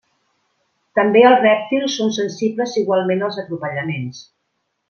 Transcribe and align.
També 0.99 1.21
els 1.31 1.43
rèptils 1.43 1.99
són 1.99 2.11
sensibles 2.17 2.75
igualment 2.85 3.23
als 3.29 3.41
atropellaments. 3.47 4.27